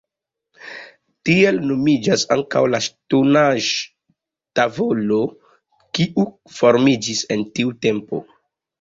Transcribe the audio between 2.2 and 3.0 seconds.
ankaŭ la